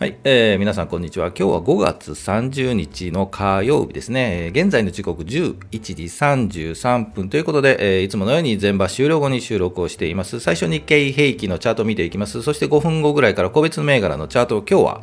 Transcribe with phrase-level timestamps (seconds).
[0.00, 1.26] はい、えー、皆さんこんにちは。
[1.26, 4.50] 今日は5月30日の火曜日ですね。
[4.54, 10.40] 現在の時刻11時33分ということで、えー、いつものように全場終了後に収録をしています。
[10.40, 12.40] 最初日経平均のチャートを見ていきます。
[12.40, 15.00] そして5分後ぐらいから個別銘柄のチャートを今日は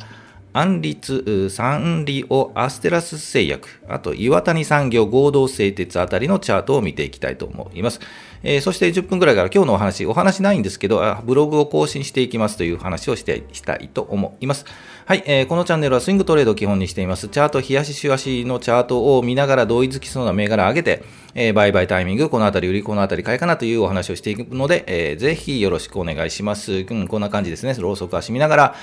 [0.52, 8.00] 安立、サンリオ、アステラス製薬、あと岩谷産業合同製鉄あたりのチャートを見ていきたいと思います。
[8.42, 14.64] えー、そして10分くらいから今日のお話、お話ないんですけど、ブログを更新していきますという話をしてしたいと思います。
[15.06, 17.28] はい、えー、このチャンネルはスイングトレードを基本にしています。
[17.28, 21.02] チャート、冷やししわしのチャートを見ながら同意づきそうな銘柄を上げて、
[21.34, 26.72] えー、売買タイミング、このあたり売り、このあたり買いかなというお話をしていくので、えー、ぜひよろしくお願いします。
[26.88, 27.74] うん、こんな感じですね。
[27.78, 28.74] ローソク足見ながら、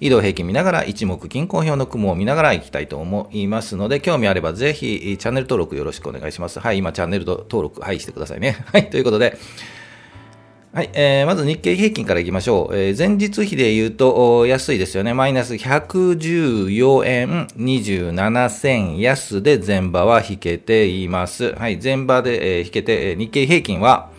[0.00, 6.60] 移動平均見ながら一目均衡表の雲を見ながらいきたいと思いますので、興味あればぜひチャンネル登録よろしくお願いします。
[6.60, 8.64] はい、今チャンネル登録、はい、してくださいね。
[8.72, 9.38] はい、ということで、
[10.72, 12.76] はい、えー、まず日経平均からいきましょう。
[12.76, 15.14] えー、前日比で言うと安いですよね。
[15.14, 21.54] マイナス114円27銭安で前場は引けています。
[21.54, 24.10] はい、前場で、えー、引けて、日経平均は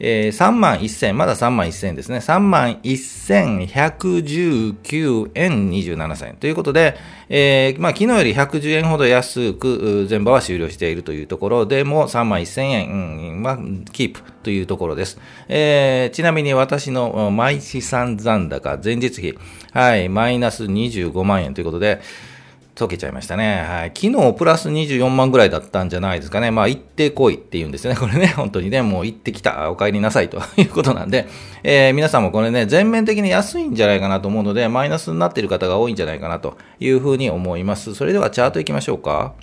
[0.00, 2.18] えー、3万1000、まだ3万1000ですね。
[2.18, 6.36] 3万1119円27銭。
[6.36, 6.96] ということで、
[7.28, 12.94] えー、まあ、昨日より110円ほど安く、全場は終了しているというところでも、3万1000円、う
[13.50, 15.18] ん、キープというところです。
[15.48, 19.38] えー、ちなみに私の毎資産残高、前日比、
[19.72, 22.00] はい、マイナス25万円ということで、
[22.84, 23.64] 溶けちゃいましたね。
[23.68, 23.92] はい。
[23.94, 26.50] 昨日プラス24万ぐらいだったんじゃないですかね。
[26.50, 27.98] まあ、行って来いって言うんですよね。
[27.98, 31.26] これね、 本当にね、もう行ってきた、お帰りなさいと いうことなんで、
[31.62, 37.94] えー、皆さんもこれね、全面的に安いんじゃないかなと思うので、マイナスになっている方が多いんじゃないかなというふうに思います。
[37.94, 39.34] それではチャート行きましょうか。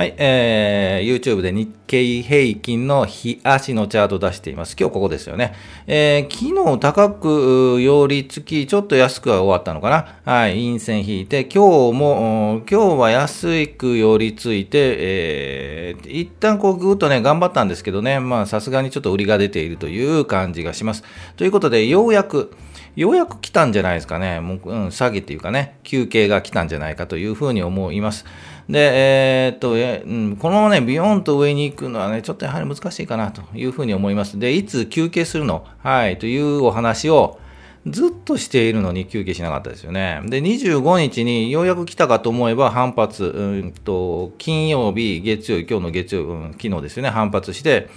[0.00, 4.74] はい、えー、YouTube で日経平均の日足のチャート出しています。
[4.80, 5.52] 今日ここですよね。
[5.86, 10.18] えー、昨日高く寄り付き、ちょっと安くは終わったのかな。
[10.24, 21.04] はい、陰線引いて、今日も、今日は安く寄り付いて、えー、一旦こうぐーっとね、頑張ったんですけどね、まあさすがにちょっと売りが出ているという感じがします。
[21.36, 22.54] ということで、ようやく、
[22.96, 24.40] ようやく来たんじゃないですかね。
[24.40, 28.24] もう、うん、詐欺っていうかね、休憩が来たんじゃないかというふうに思います。
[28.68, 34.38] で、えー、っと、えうん、このままね、ビヨーンと上に行くのはね、ちょっとやはり難しいかなというふうに思います。
[34.38, 35.64] で、いつ休憩するの？
[35.78, 37.38] はい、というお話を、
[37.86, 40.20] ずっとしているのに休憩しなかったですよね。
[40.26, 47.88] で、25日にようやく来たかと思えば反発、うんと、金曜日、月曜日、今日の月曜日、うん、昨日ですよね、反発して、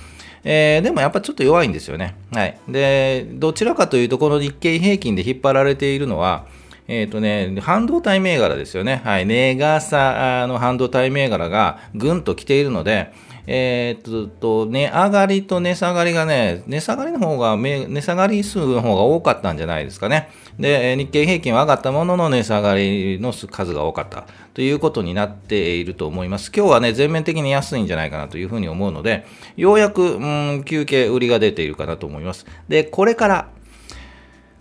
[0.46, 2.16] えー、でもやっぱちょっと弱いんですよね。
[2.32, 2.58] はい。
[2.70, 6.46] で、どちらかというと、この日経平均で引っ張られているのは、
[6.94, 9.02] えっ、ー、とね、半導体銘柄ですよね。
[9.04, 9.26] はい。
[9.26, 13.12] 値傘の半導体銘柄がぐんと来ているので、
[13.46, 20.30] えー、っと、値上がりと値下がりがね、値下がりの方が、値下がり数の方が多かったんじゃないですかね。
[20.58, 26.52] で、日経平均は上がったものの値下がりの数が多かったということになっていると思います。
[26.56, 29.26] 今日はね、全面的に安いんじゃないかなというふうに思うので、
[29.58, 32.46] ようやく、うん、休憩売りが出ているかなと思います。
[32.70, 33.48] で、これから、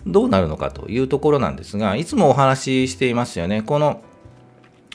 [0.07, 3.63] どうなるのかというところなんですが、いつもお話ししていますよね。
[3.63, 4.03] この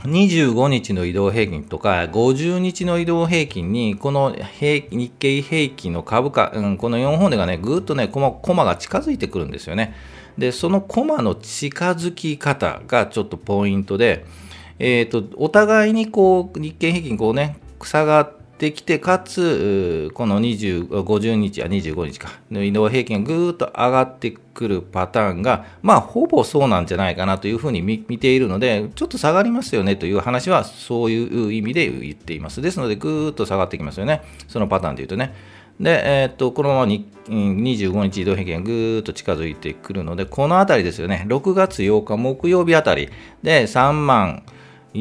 [0.03, 9.95] 25日の移動平均とか50日の移動平均にこの日経平均の株価、うん、この4本でがねぐっとねコマコマが近づいてくるんですよね
[10.37, 14.25] でそのコマの近づき方がちょっとポイントで、
[14.77, 32.61] えーと、とお互いにこう日経平均こうね下がってってきて、かつ、この20 50日や25日かの移動平均がぐーっと上がってくるパターンが、まあ、ほぼそうなんじゃないかなというふうに見ているので、ちょっと下がりますよねという話は、そういう意味で言っています。
[32.61, 34.23] ですので、ぐーっと下がってきますよね。
[34.47, 35.35] そのパターンで言うとね。
[35.79, 41.25] で、えー、っと、このままに25日移動平均がぐーっと近づいてくるので、このあたりですよね。
[41.27, 43.09] 6月8日木曜日あたり
[43.43, 44.41] で3万、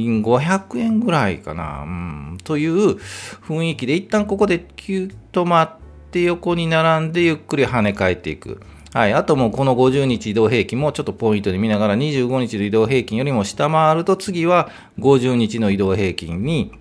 [0.05, 8.61] 500円ぐらいかな、うん、という雰囲気で、一旦ここでキュッと待って横に並んでゆっくり跳ね返っていく。
[8.93, 9.13] はい。
[9.13, 16.73] あともうこの50日移動平均もちょっとポイントで見ながら25日の移動平均よりも下回ると次は50日の移動平均に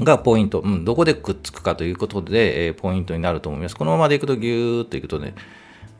[0.00, 3.76] がポイント、うん、どこでくっつくかということで、えー、ポイントになると思います。
[3.76, 5.34] このままでいくとぎゅーっといくとね、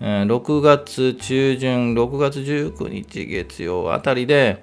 [0.00, 4.62] えー、6月中旬、6月19日月曜あたりで、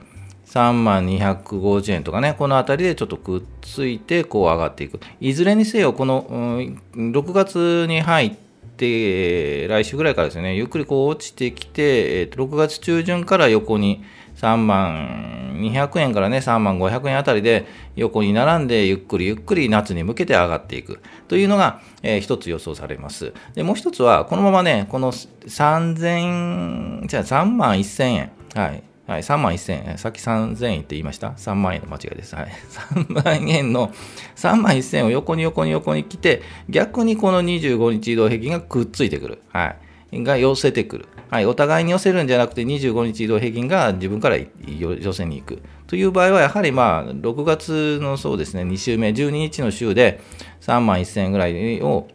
[0.52, 5.00] 3万250円とかね、このあたりでちょっとくっついて、こう上がっていく。
[5.22, 8.36] いずれにせよ、この、うん、6月に入っ
[8.76, 14.04] て、来週ぐらいからですね、ゆっくりこう落ちてきて、えー、6月中旬から横に
[14.36, 17.66] 3万200円からね、3万500円あたりで
[17.96, 21.00] 横に並んで、ゆっくりゆっくり夏に向けて上がっていく
[21.30, 23.32] というのが、えー、一つ予想されます。
[23.56, 28.32] で、もう一つは、このままね、この3000、じゃあ3万1000円。
[28.54, 28.84] はい。
[29.12, 32.34] はい、3万1000円、さっき3000円って言いました ?3 万円の間違いです。
[32.34, 32.48] はい。
[32.96, 33.92] 3万円の、
[34.38, 39.42] 3万1000円を横に横に横に来て、逆にこの25日移動平均がくっついてくる。
[39.50, 39.76] は
[40.14, 40.24] い。
[40.24, 41.08] が寄せてくる。
[41.30, 41.46] はい。
[41.46, 45.62] お互いに寄せるんじゃなくて、25日移動平均が自分から寄せに行く。
[45.88, 50.22] という場合は、やはりまあ、6月のそうですね、2週目、12日の週で
[50.62, 52.08] 3万1000円ぐらいを、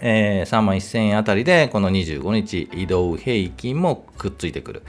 [0.00, 4.82] えー、3万1000円あたりで、この25日移動平均もくっついてくる。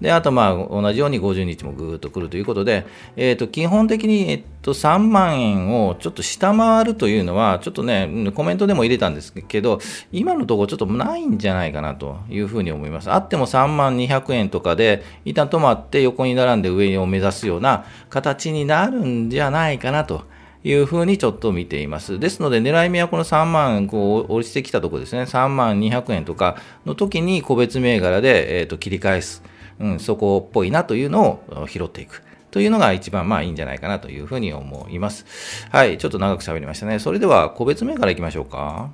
[0.00, 2.86] で、あとまあ同じように50日もぐーっとくるということで、
[3.16, 9.80] えー、と基本的に、えっと、3万円をちょっと下回るというのは、ちょっとね、コメントでも入れたんですけど、
[10.12, 13.10] 今のところちょっとないんじゃないかなというふうに思います。
[13.10, 20.22] あっても3万200円とかで、一旦止まって横に並んで上を目指すような形になるんじゃないかなと。
[20.64, 22.18] いうふうにちょっと見ています。
[22.18, 29.42] ですので、狙い目はこの3万、こう、落ちてきたところですね、3万200円とかの時に個別銘柄で、えー、と切り返す。
[29.80, 32.22] うん、そこっぽいなというのを拾っていく。
[32.50, 35.26] というのが一番まあいいんじゃないかなというふうに思います。
[35.70, 36.98] はい、ちょっと長く喋りましたね。
[36.98, 38.90] それでは個別銘柄いきましょうか。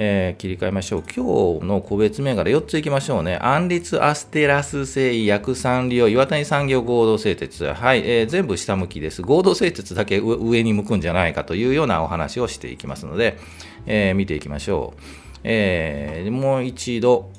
[0.00, 1.00] えー、切り替えましょう。
[1.02, 3.36] 今日の個別銘柄4ついきましょうね。
[3.42, 7.64] 安立アステラス製薬産業岩谷産業合同製鉄。
[7.64, 9.22] はい、えー、全部下向きです。
[9.22, 13.38] 合同製鉄だけ上に向くんじゃないかというようなお話をしていきますので、
[13.86, 15.00] えー、見ていきましょう。
[15.42, 17.32] えー、もう一度、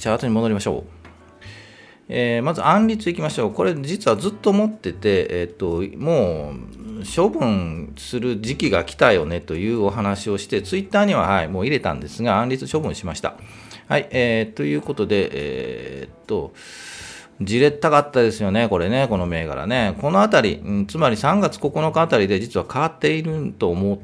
[0.00, 1.00] チャートに戻りましょう。
[2.08, 3.52] えー、まず、案率いきましょう。
[3.52, 13.36] これ、実はずっと持ってて、えっ、と、もう、処分する時期が来たよねというお話をして、ツイッターには、はい、もう入れたんですが、案率処分しました。
[13.88, 16.54] はい、えー、ということで、えー、っと、
[17.40, 19.96] じれったかったですよね、これね、この銘柄ね。
[20.00, 23.98] このあたり、うん、つまり3月9日あたりで実は変わっていると思う、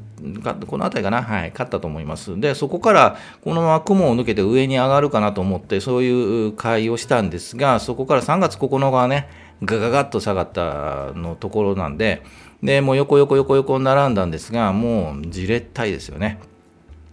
[0.67, 2.41] このあたりかな、はい、勝ったと思います。
[2.41, 9.29] で、そこからこのまま雲を抜けて上に上がるかなと思って、そういう買いをしたんですが、そこから3月9日はね、
[9.63, 12.23] ガガガッと下がったのところなんで、
[12.63, 16.39] で、もう横横横横並んだんですが、もうじれったいですよね。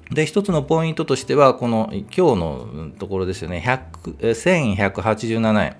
[0.09, 3.61] で、一つのポイントとしては、この今日のところですよね、
[4.21, 5.75] 1187円。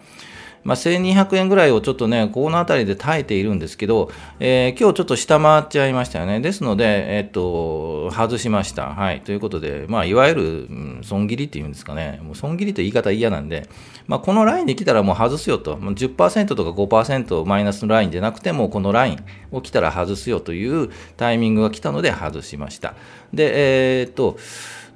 [0.63, 6.39] まあ、1200円ぐらいをちょっとね、この辺りで耐えているんですけど、えー、今日ちょっと下回っちゃいましたよね。
[6.39, 8.93] ですので、えっと、外しました。
[8.93, 9.21] はい。
[9.21, 10.69] ということで、まあ、いわゆる、
[11.03, 12.19] 損切りっていうんですかね。
[12.23, 13.69] もう損切りって言い方嫌なんで、
[14.07, 15.75] まあ、このラインに来たらもう外すよと。
[15.75, 22.95] 10%とか5%マイナスのラインじゃなくても、このラインを来たら外すよというタイミングが来たので外しました。
[23.33, 24.37] で、えー、っと、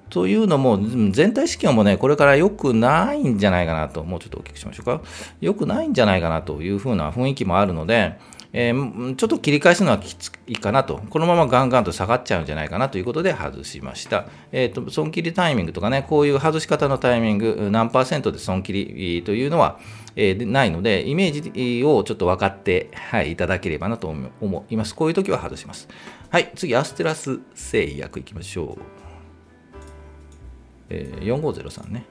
[0.09, 0.79] というのも、
[1.11, 5.01] 全体資金もね、これから良くないんじゃないかなと、もうちょっとお聞きしましょうか。
[5.41, 8.17] 良くないんじゃないかなというふうな雰囲気もあるので、
[8.53, 14.25] えー、ちょっと切り返すのはきついかなと、このままガンガンと下がっちゃうんじゃないかなということで外しました。
[14.51, 19.79] えーと、損切りタイミングとかね、こういう外し方のタイミング、何パーセントで損切りというのは、
[20.15, 24.95] えー、ないので、イメージをちょっと分かって、はい、いただければなと思います。
[24.95, 25.87] こういう時は外します。
[26.29, 28.96] はい、次、アステラス製薬いきましょう。
[30.89, 32.05] えー、4503ね。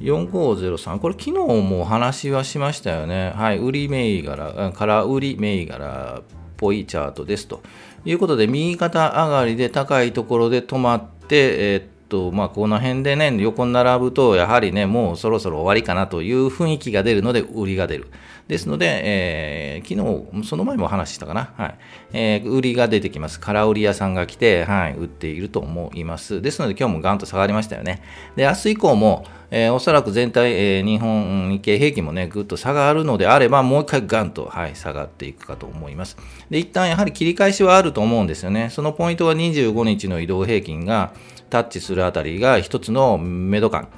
[0.00, 3.32] 4503、これ昨日もお話はしましたよね。
[3.36, 6.22] はい、売り銘柄、空売り銘柄っ
[6.56, 7.60] ぽいチャートですと
[8.04, 18.08] いうことで、右肩上がりで高いところで止まって、えー、っと、まあ、この辺でね、横に並ぶと、やはりね、もうそろそろ終わりかなという雰囲気が出るので、売りが出る。
[18.48, 21.54] ですので、えー、昨日、その前も話したかな。
[21.56, 21.74] はい。
[22.12, 23.40] えー、売りが出てきます。
[23.40, 26.42] 空売り屋さんが来て、はい、売っていると思います。
[26.42, 28.02] ですので、今日もガンと下がりましたよね。
[28.36, 36.16] で、明日以降も、えー、おそらく全体、えー、日本、日経平均もね、ぐっと下がるのであれば、もう一回ガンと、はい、下がっていくかと思います。
[36.50, 38.70] で、一旦やはり切り返しはあると思うんですよね。
[38.70, 41.12] そのポイントは25日の移動平均が
[41.50, 43.88] タッチするあたりが一つのメド感。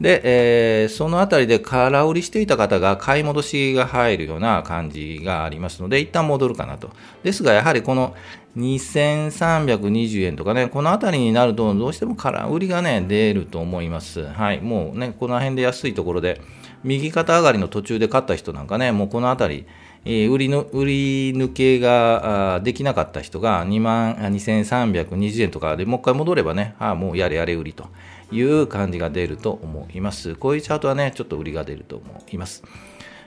[0.00, 6.90] で、えー、そのあたりで空売りしていた方が買い戻しが入るような感じがありますので、一旦戻るかなと。
[7.22, 8.14] ですが、やはりこの
[8.56, 14.26] 2320円とかね、このあたりになると、どうしても空売りがね、出ると思います。
[14.26, 14.60] はい。
[14.60, 16.40] もうね、この辺で安いところで、
[16.84, 19.66] 右肩上がりの途中で買った人なんかね、もうこのあたり、
[20.04, 27.86] え売りの売り抜けができなかった人が2万2320円とかでもう一回戻ればね、あもうやれやれ売りと
[28.32, 30.34] いう感じが出ると思います。
[30.34, 32.64] こういうチャートはね、ちょっと売りが出ると思います。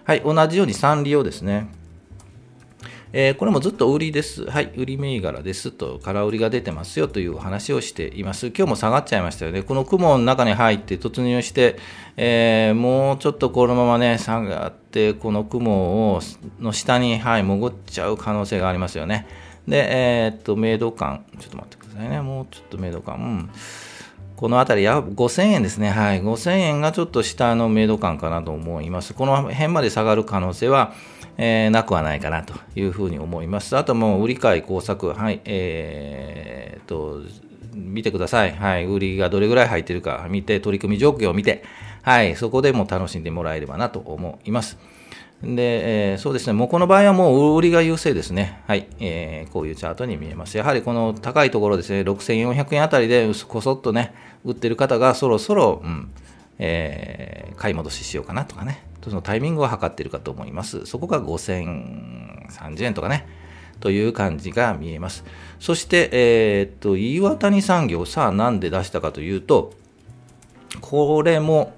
[0.04, 1.68] はい、同じようにサンリオですね。
[3.18, 4.44] えー、これもずっと売りです。
[4.44, 8.48] はい、売り銘柄ですと、空売りが出てますよという話をしています。
[8.48, 9.64] 今日も下がっちゃいましたよね。
[9.64, 11.78] この雲の中に入って突入して、
[12.18, 16.22] えー、もうちょっとこのままね、下がって、この雲を
[16.60, 19.28] の下に、はい、潜っちゃう可能性がありますよね。
[19.66, 22.20] で、えー、っと、メイド感、ちょっと待ってくださいね。
[22.20, 23.16] もうちょっとメイド感。
[23.16, 23.50] うん
[24.36, 25.90] この辺りや5000円ですね。
[25.90, 26.22] はい。
[26.22, 29.14] 5000円がちょっと下のメイド感かなと思います。
[29.14, 30.94] この辺まで下がる可能性は、
[31.38, 33.76] えー、なくはないかなというふうに思います。
[33.78, 37.22] あともう売り買い工作、はい、えー、と、
[37.74, 38.56] 見てください。
[38.56, 38.86] はい。
[38.86, 41.64] 売りがどれぐらい入ってるか見て、取り組み状況を見て、
[42.04, 42.36] はい。
[42.36, 44.78] そこでも楽しんでもらえればなと思います。
[45.44, 48.62] で、えー、そうですね、もうこの場合はもう売りが優勢ですね。
[48.68, 50.58] はい、えー、こういうチャートに見えます。
[50.58, 54.14] やはりこの高いところですね、6400円あたりでこそっとね、
[54.46, 56.12] 売ってる方がそろそろ、うん、
[56.58, 60.86] えー、買い戻ししようかなとかね、そのタイミングを測っているかと思います。
[60.86, 63.28] そこが5030円とかね、
[63.80, 65.26] という感じが見えます。
[65.60, 69.74] そして、えー、っと、岩谷産業、さあなんで出したかというと、
[70.82, 71.74] これも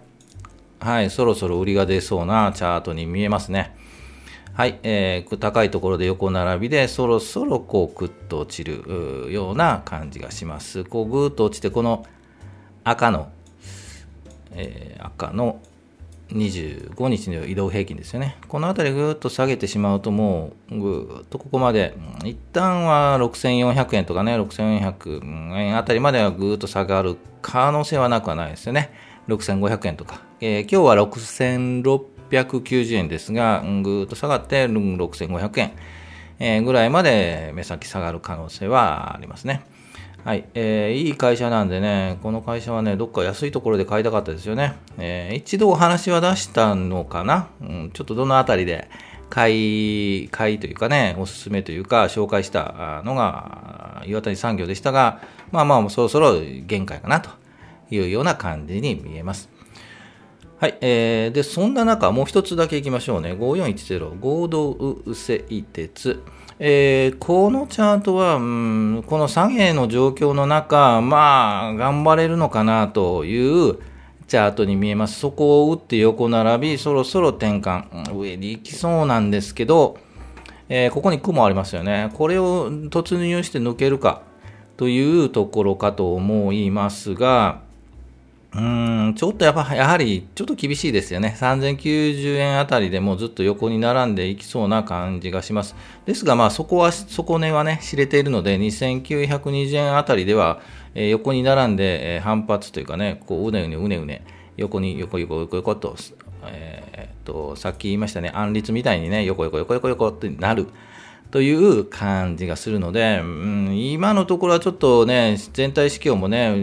[0.79, 3.75] はい、そろそろ売りが出そうなチャートに見えますね。
[4.53, 10.83] はい、えー、高いところで横並びで、そろそろこう、くっと落ちるような感じがします。
[10.83, 12.05] こう、ぐーっと落ちて、この
[12.83, 13.29] 赤の、
[14.57, 15.61] えー、赤の
[16.29, 18.35] 25日の移動平均ですよね。
[18.47, 21.93] この辺りぐーっと下げてしまうと、もう、ぐーっとここまで、
[22.25, 28.91] 一旦は6400円とかね、6400円あたりまではぐーっと下がる可能性はなくはないですよね。
[29.29, 30.21] 6500円とか。
[30.41, 35.71] えー、今日は6690円ですが、ぐーっと下がって6500円、
[36.39, 39.61] えー、ぐらいまで目先下がる可能性はありますね。
[40.27, 44.75] はい、えー、いい会社なんでね、この会社はね、どっか安いところで買いたかったですよね。
[44.97, 48.89] えー、一度お話は出したのかな、うん、ちょっとどのあたりで
[49.29, 57.29] 買い、買いというかね、おすすめというか、紹介したのが岩谷産業でしたが、まあまあ、そろそろ限界かなと
[57.89, 59.47] いうような感じに見えます。
[60.59, 63.31] はい、えー、で、そんな中、もう一つだけいきましょうね。
[63.31, 65.39] 5410、合同右性
[65.71, 66.21] 鉄。
[66.59, 73.77] えー、このチャートは、うん、この下げの状況の中、まあ、頑張れるのかなという
[74.27, 75.19] チャートに見えます。
[75.19, 79.99] そこを打って横並び、そろそろ転換、上に行きそうなんですけど、
[80.67, 82.09] えー、ここに雲ありますよね。
[82.15, 84.23] これを突入して抜けるか
[84.77, 87.61] というところかと思いますが、
[88.53, 91.35] うん、ちょっとやっぱ、やはり、ちょっと厳しいですよね。
[91.37, 95.75] 3090円あたりでもうずっと横に並んでいきそうな感じがします。
[96.05, 100.61] ですが、まあ、そこは、底根はね、知れているので、2920円あたりでは、
[100.95, 104.25] え、横に並んで、え、反発というかね、こう、うねうねうねうね、
[104.55, 105.95] 横に、横横横横と、
[106.47, 110.67] えー、と、さっき言いましたね、暗率みたいにね、横横横横横ってなる。
[111.31, 116.55] という感じがするので、うん、今のところはちょっとね、全体指標もね、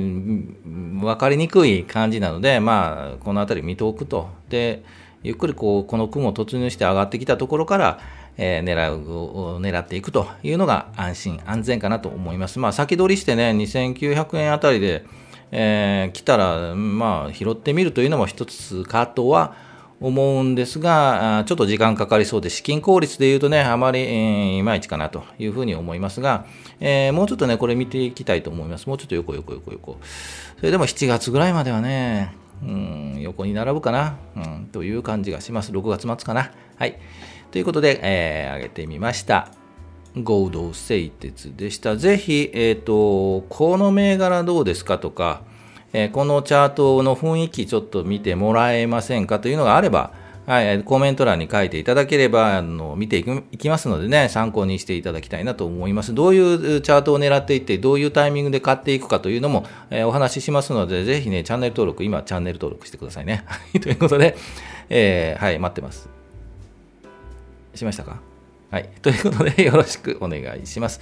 [1.05, 4.29] 分かりにくい感じなので、まあ、この辺り見ておくと。
[4.49, 4.83] で、
[5.23, 8.01] ゆっくりこう、この雲突入して上がってきたところから、
[8.37, 12.59] えー、狙う、狙っていくというのが安心、安全かなと思います。
[12.59, 15.05] まあ、先取りしてね、2900円あたりで、
[15.53, 19.55] えー、来たら、まあ、拾ってみるというのも一つかとは
[20.07, 26.45] 思うんですが、ちょっと時間かかりそうで、資金効率で言うとね、あまり、えー、いまいちかなというふうに思いますが、
[26.79, 28.87] えー、もうちょっとね、これ見ていきたいと思います。
[28.87, 29.99] もうちょっと横横横横。
[30.59, 35.73] それでも7月ぐらいまではね、うん、横に並ぶかな、うん、という感じがします。
[35.73, 36.51] 6月末かな。
[36.77, 36.99] はい。
[37.51, 39.49] ということで、えー、上げてみました。
[40.23, 41.97] 合同製鉄でした。
[41.97, 45.43] ぜひ、えっ、ー、と、この銘柄どうですかとか、
[45.95, 50.13] えこのチャートの雰囲気ちょっと見てもらえませんかというのがあれば、
[50.45, 53.25] はい、コメント欄に書いていただければ、あの、見てい
[53.57, 56.13] きますのでね、参考にしていただきたいなと思います。
[56.13, 63.45] どういうチャートを狙っていって、どういうタイミングで買っていくかというのも、えー、お話ししますので、ぜひね、チャンネル登録、今、チャンネル登録してくださいね。
[63.81, 64.37] ということで、
[64.91, 66.11] えー、はい、待ってます。
[67.75, 68.21] しましたか？
[68.71, 68.91] はい。
[69.01, 71.01] ということで、よろしくお願いします。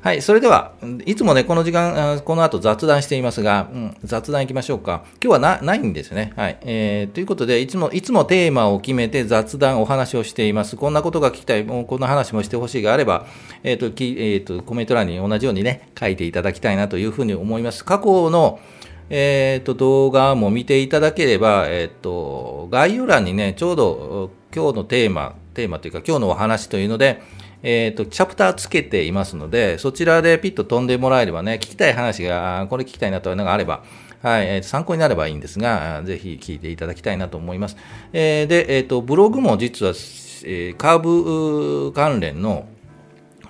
[0.00, 0.74] はい、それでは、
[1.06, 5.02] いつもね、この時間、この後雑談していますが、うん、雑談いきましょうか。
[5.22, 6.32] 今日はなないんですね。
[6.36, 6.58] はい。
[6.62, 10.76] えー、ということで、いつも、いつもテーマを決めて雑談、お話をしています。
[10.76, 13.26] こんなことが聞きたい、もうこんな話もしてほしいがあれば、
[13.64, 17.84] えっ、ー、と、きえっ、ー、と、コメント欄に同じようにね、書いていただきたいなというふうに思います。
[17.84, 18.60] 過去の、
[19.10, 27.20] えっ、ー、と、動画も見ていただければ、えっ、と、概要欄にね、ちょうど今日のテーマ、テーマというか今日のお話というので、
[27.62, 33.82] えっ、ー、と、チャプターつけていますので、そちらでピッと飛んでもらえればね、聞きたい話が、これ聞きたいなというのがあれば、
[34.22, 37.76] はい、えー、参考になればいいんですが、ぜひ聞いていただきたいなと思います。
[38.12, 42.66] えー、で、えっ、ー、と、ブログも実は、えー、カーブ関連の、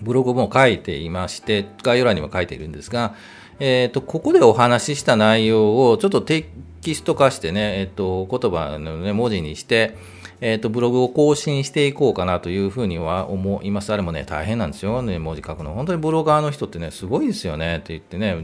[0.01, 3.15] ブログも書いていまして、概要欄にも書いているんですが、
[3.61, 6.49] えっ、ー、と、ここでお話しした内容をちょっとテ
[6.81, 9.97] キスト化してね、えっ、と、言葉のね、文字にして、
[10.41, 13.93] えっ、ー、と、ブログを更新していこうかなというふうには思います。
[13.93, 15.75] あれもね、大変なんですよね、文字書くの。
[15.75, 18.37] 本当にブロガーの人ってね、すごいですよねって言ってね、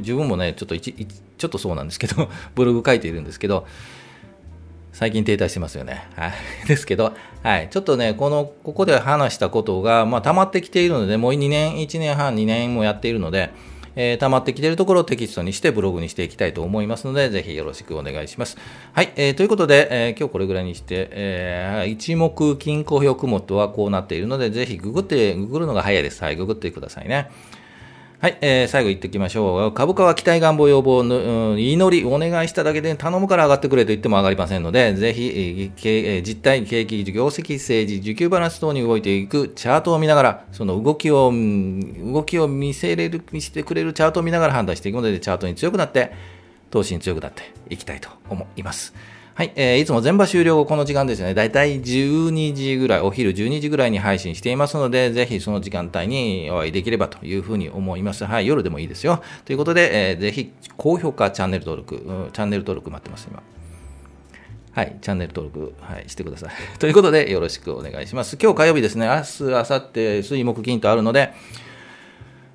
[0.00, 3.66] 自分もね、ちょっと一、ちょっとそうなんですけど、 ブログ書いているんですけど、
[4.92, 6.06] 最近停滞してますよね。
[6.16, 6.32] はい。
[6.68, 7.68] ですけど、はい。
[7.70, 13.50] ちょっとね、この、ここで話したことが、まあ、溜まってきているので、もう2年、1年半、2年もやっているので、
[13.96, 18.56] えー、溜まってきているところをテキストにしてブログにしていきたいと思いますので、ぜひよろしくお願いします。
[18.92, 19.12] はい。
[19.16, 26.22] えー、ということで、えー、今日これぐらいにして、えー、一目金衡表雲とはこうなっているので、ぜひググって、ググるのが早いです。
[26.22, 26.36] はい。
[26.36, 27.30] ググってくださいね。
[28.22, 29.72] はい、えー、最後言っておきましょう。
[29.72, 46.12] 株価は期待願望要望の、うん、祈り、お願いしただけで頼むから上がってくれと言っても上がりませんので、ぜひ、えー、実体、景気、業績、政治、需給バランス等に動いていくチャートを見ながら、その動きを、動きを見せれる、見せてくれるチャートを見ながら判断していくので、チャートに強くなって、
[46.70, 48.94] 投資に強くなっていきたいと思います。
[49.34, 58.26] はい、えー、いつも全場終了後この時間ですね、だいたい12時ぐらい、お昼12時ぐらいに配信していますので、ぜひその時間帯にお会いできればというふうに思います。
[58.26, 59.22] はい、夜でもいいですよ。
[59.46, 63.42] ということで、えー、ぜひ高評価、チャンネル登録、うん、チャンネル登録待ってます、今。
[64.72, 66.50] はい、チャンネル登録、はい、してください。
[66.78, 68.36] ということで、よろしくお願いします。
[68.40, 71.32] 今日火曜日ですね、明日、明後日、水木金とあるので、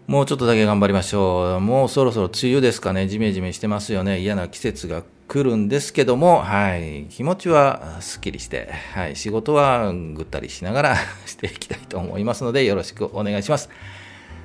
[0.06, 1.60] もうちょっとだけ頑張りましょう。
[1.60, 3.08] もうそろそろ梅雨ですかね。
[3.08, 4.20] ジメジメしてますよね。
[4.20, 13.70] 嫌な季節が来るんですけども、はい、気持ちはすっきりして、はい、仕事はぐったりしながら していきたいと思いますので、よろしくお願いします。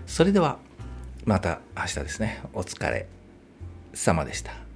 [0.06, 0.58] それでは、
[1.24, 2.42] また明日ですね。
[2.52, 3.06] お疲れ
[3.94, 4.71] 様でした。